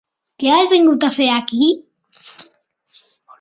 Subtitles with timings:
[0.43, 1.69] Què has vingut a fer aquí?